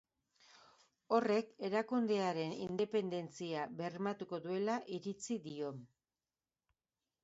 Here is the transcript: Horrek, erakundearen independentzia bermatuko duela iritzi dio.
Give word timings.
Horrek, 1.17 1.51
erakundearen 1.69 2.57
independentzia 2.69 3.69
bermatuko 3.85 4.43
duela 4.49 4.83
iritzi 5.01 5.43
dio. 5.49 5.75